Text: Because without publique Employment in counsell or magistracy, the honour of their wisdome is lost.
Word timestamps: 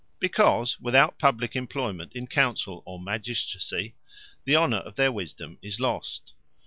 Because 0.19 0.79
without 0.79 1.19
publique 1.19 1.55
Employment 1.55 2.15
in 2.15 2.25
counsell 2.25 2.81
or 2.87 2.99
magistracy, 2.99 3.93
the 4.45 4.55
honour 4.55 4.77
of 4.79 4.95
their 4.95 5.11
wisdome 5.11 5.59
is 5.61 5.79
lost. 5.79 6.33